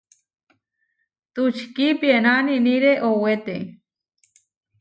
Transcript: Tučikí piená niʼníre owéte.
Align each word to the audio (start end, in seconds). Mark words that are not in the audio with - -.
Tučikí 1.33 1.87
piená 2.01 2.33
niʼníre 2.47 2.91
owéte. 3.09 3.55